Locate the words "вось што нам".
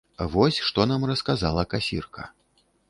0.35-1.05